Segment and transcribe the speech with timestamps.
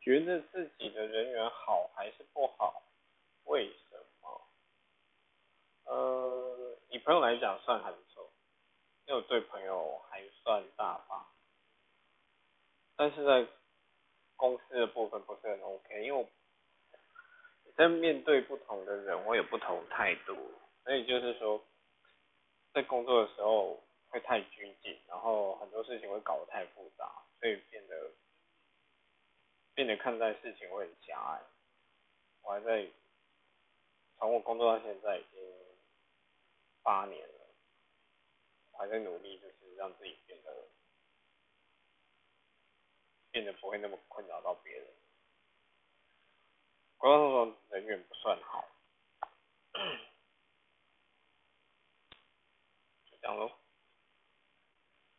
[0.00, 2.82] 觉得自己的人缘好还是不好？
[3.44, 4.40] 为什么？
[5.84, 8.30] 呃，以朋友来讲算还不错，
[9.06, 11.26] 因为我对朋友还算大方，
[12.96, 13.46] 但是在
[14.36, 20.34] 公司的部分不是很 OK，因为我在面对不同的人，我有不同态度，
[20.84, 21.62] 所以就是说，
[22.72, 27.10] 在工作的时候会太拘谨，然后很多事情会搞得太复杂，
[29.80, 31.40] 变得看待事情会很狭隘。
[32.42, 32.86] 我还在
[34.18, 35.40] 从我工作到现在已经
[36.82, 37.46] 八年了，
[38.72, 40.68] 还在努力，就是让自己变得
[43.30, 44.86] 变得不会那么困扰到别人。
[46.98, 48.68] 工作中人缘不算好，
[53.06, 53.50] 就这样喽。